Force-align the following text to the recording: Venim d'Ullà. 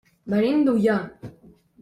Venim 0.33 0.63
d'Ullà. 0.69 0.97